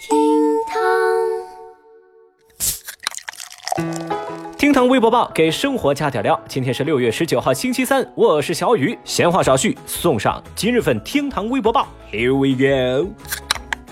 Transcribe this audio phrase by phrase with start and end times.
[0.00, 0.16] 厅
[0.66, 0.80] 堂
[4.56, 6.40] 厅堂微博报给生活加点料。
[6.48, 8.98] 今天是六月十九号，星期三，我是小雨。
[9.04, 11.86] 闲话少叙，送上今日份厅堂微博报。
[12.10, 13.10] Here we go。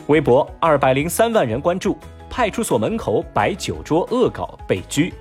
[0.07, 1.99] 微博二百零三万人关注，
[2.31, 5.13] 派出所门口摆酒桌恶搞被拘。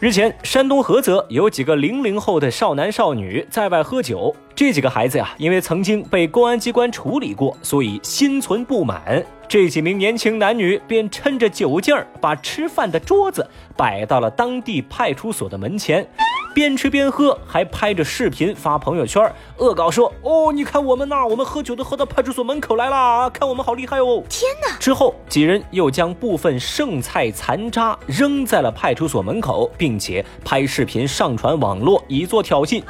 [0.00, 4.34] 日前，山东菏泽有几个零零后的少男少女在外喝酒。
[4.56, 9.22] 这几个孩子呀，因为曾经被公安机关处理过，所以心存不满。
[9.46, 16.08] 这几名年轻男女便趁着酒劲儿，把吃饭的桌子摆到了当地派出所的门前。
[16.54, 24.74] 边吃边喝，还拍着视频发朋友圈，恶搞说：“哦，你看我们呐，我们喝酒都喝到派出所门口来了，看我们好厉害哦！”天哪！
[24.78, 32.82] 之后几人又将部分剩菜残渣扔在了派出所门口，并且拍视频上传网络，以作挑衅。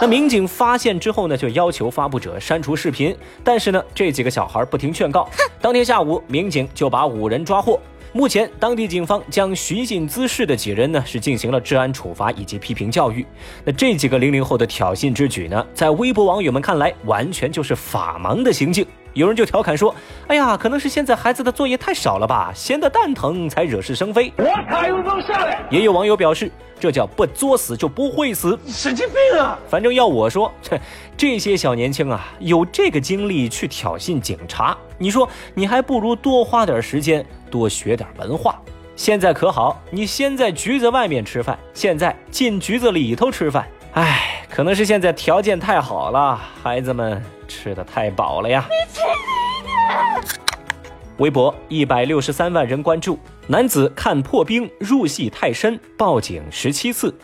[0.00, 5.28] 那民警发现之后呢，就要求发布者删除视频，但是呢，这几个小孩不听劝告。
[5.60, 7.80] 当天下午，民警就把五人抓获。
[8.16, 13.26] 目前，当地警方将寻衅滋事的几人呢是进行了治安处罚以及批评教育。
[13.64, 18.86] 那这几个零零后的挑衅之举呢，在微博网友们看来，完全就是法盲的行径。
[19.14, 19.92] 有人就调侃说
[20.26, 25.66] ：“哎呀，可能是现在孩子的作业太少了吧，闲得蛋疼才惹是生非。”我靠，有种下来！
[25.68, 26.48] 也有网友表示。
[26.80, 29.58] 这叫不作死就不会死，神经病啊！
[29.70, 30.52] 反正要我说，
[31.16, 37.24] 这些小年轻啊，有这个精力去挑衅警察，你说你还不如多花点时间
[37.54, 38.60] 多学点文化。
[38.96, 43.64] 现在可好，你先在局子外面吃饭，现在进局子里头吃饭。
[43.92, 48.66] 唉，可能是现在条件太好了，孩子们吃的太饱了呀。
[48.68, 48.74] 你！
[51.18, 57.16] 微博一百六十三万人关注，男子看破冰入戏太深，报警十七次。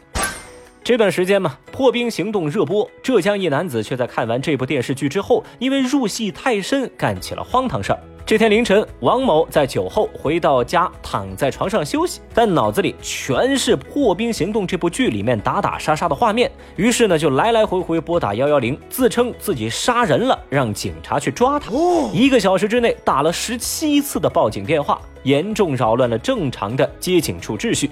[0.84, 7.98] 这段时间嘛，破冰行动热播，浙江一男子却在看完这部电视剧之后，因为入戏太深，干起了荒唐事儿。
[8.31, 21.72] 这天凌晨，王某在酒后回到家，躺在床上休息，但脑子里全是《破冰行动》这部剧里面打打杀杀的画面，于是呢，就来来回回拨打幺幺零，自称自己杀人了，让警察去抓他。
[22.12, 27.91] 一个小时之内打了十七次的报警电话，严重扰乱了正常的接警处秩序。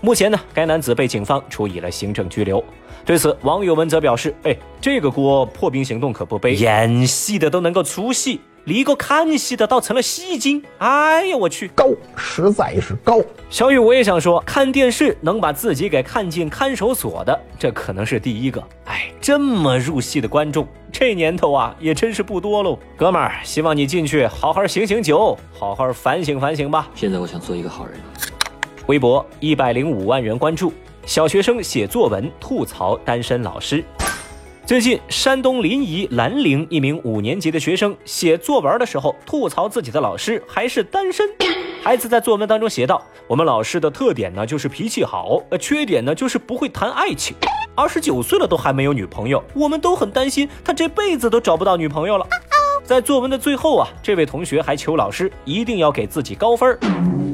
[0.00, 2.60] 目前呢，该男子被警方处以了行政拘留。
[3.04, 8.40] 对此，网友们则表示：“哎，这个锅破冰行动可不背，演戏的都能够出戏。”
[8.74, 13.22] 一个看戏的倒成了戏精，哎呀，我去，高，实在是高。
[13.48, 18.60] 小雨，我也想说，看电视能把自己给看进看守所的，这可能是第一个。
[18.86, 22.76] 哎，这么入戏的观众，这年头啊，也真是不多喽。
[22.96, 26.88] 哥们儿，希望你进去好好醒醒酒，好好反省反省吧。
[26.92, 27.94] 现在我想做一个好人。
[28.88, 30.72] 微博一百零五万人关注，
[31.04, 33.84] 小学生写作文吐槽单身老师。
[34.66, 41.24] 最近，山东临沂兰陵一名五年级的学生写作文的时候，吐槽自己的老师还是单身。
[41.84, 47.36] 孩子在作文当中写道：“我们老师的特点呢，就是脾气好；呃，缺点呢，就是不会谈爱情。
[47.76, 52.26] 二十九岁了都还没有女朋友，我们都很担心他这辈子都找不到女朋友了。
[52.82, 56.76] ”在作文的最后啊，这位同学还求老师一定要给自己高分。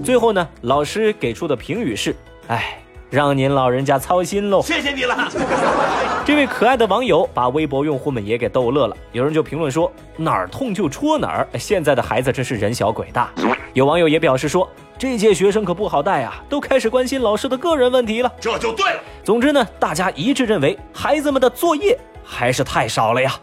[0.04, 2.14] 最后呢，老师给出的评语是
[2.48, 2.78] ：“哎。”
[3.12, 5.30] 让您老人家操心喽，谢谢你了。
[6.24, 13.28] 这位可爱的网友把微博用户们也给逗乐了，有人就评论说哪儿痛就戳哪儿，现在的孩子真是人小鬼大。
[13.74, 19.00] 有网友也表示说这届学生可不好带啊，都开始关心老师的个人问题了，这就对了。
[19.22, 23.38] 总之呢，大家一致认为孩子们的作业还是太少了呀。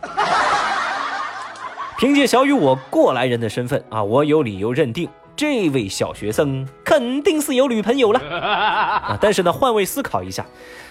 [1.99, 5.07] 凭借小雨我过来人的身份啊，我有理由认定。
[5.35, 6.67] 这位小学生
[6.99, 9.17] 肯定是有女朋友了 啊！
[9.21, 10.45] 但是呢，换位思考一下，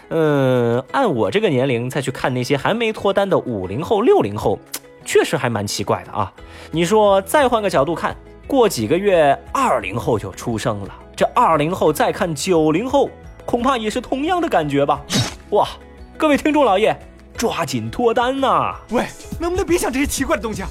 [0.09, 4.59] 嗯，按我这个年龄再去看那些还没脱单的五零后、六零后，
[5.05, 6.33] 确实还蛮奇怪的啊！
[6.71, 13.11] 你说，再换个角度看，过几个月二零后就出生了，这二零后再看九零后，
[13.45, 15.03] 恐怕也是同样的感觉吧？
[15.51, 15.69] 哇，
[16.17, 16.99] 各位听众老爷，
[17.37, 18.75] 抓紧脱单呐！
[18.93, 19.05] 喂，
[19.39, 20.69] 能不能别想这些奇怪的东西啊？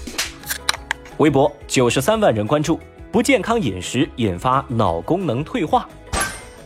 [1.17, 2.79] 微博九十三万人关注。
[3.11, 5.87] 不健康饮食引发脑功能退化。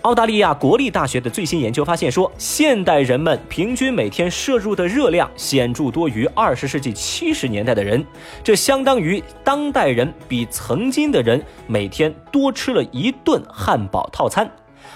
[0.01, 8.03] 澳大利亚国立大学的最新研究发现说，现代人们平均每天摄入的热量显著多于二十世纪七十年代的人，
[8.43, 14.49] 这相当于当代人比曾经的人每天多吃了一顿汉堡套餐。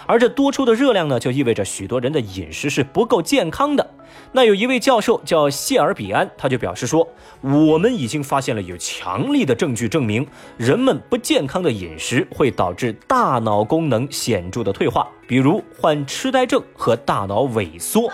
[0.07, 3.87] 而这多出的热量呢，就意味着许多人的饮食是不够健康的。
[4.31, 7.07] 那有一位教授叫谢尔比安，他就表示说，
[7.41, 10.27] 我们已经发现了有强力的证据证明，
[10.57, 18.11] 人们不健康的饮食会导致大脑功能显著的退化，比如患痴呆症和大脑萎缩。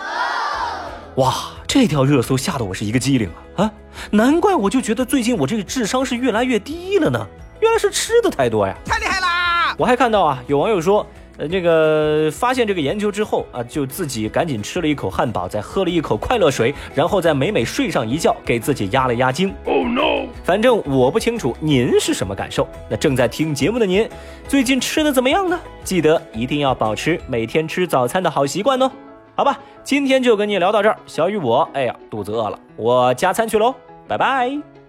[1.16, 1.34] 哇，
[1.68, 3.72] 这条热搜吓得我是一个机灵啊啊！
[4.10, 7.26] 难怪我就觉得最近我这个智商是越来越低了呢。
[7.60, 8.74] 原来是吃的太多呀！
[8.84, 9.74] 太厉害啦！
[9.78, 11.06] 我还看到啊，有网友说，
[11.38, 19.52] 呃，这个发现这个研究之后啊，就自己赶紧吃了一口汉堡，再喝了一口快乐水，然后再美美睡上一觉，给自己压了压惊。
[19.64, 20.28] Oh no！
[20.44, 22.68] 反正我不清楚您是什么感受。
[22.88, 24.08] 那正在听节目的您，
[24.46, 25.58] 最近吃的怎么样呢？
[25.82, 28.90] 记得一定要保持每天吃早餐的好习惯哦。
[29.34, 30.96] 好吧，今天就跟你聊到这儿。
[31.06, 33.74] 小雨我，哎呀，肚子饿了，我加餐去喽，
[34.06, 34.81] 拜拜。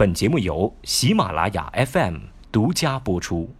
[0.00, 2.20] 本节目由喜马拉雅 FM
[2.50, 3.50] 独家播出。